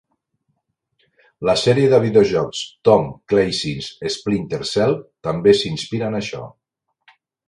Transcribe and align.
La 1.49 1.53
sèrie 1.63 1.89
de 1.91 1.99
videojocs 2.05 2.61
"Tom 2.89 3.05
Clancy's 3.33 3.89
Splinter 4.15 4.61
Cell" 4.71 4.97
també 5.29 5.55
s'inspira 5.61 6.09
en 6.13 6.17
això. 6.21 6.41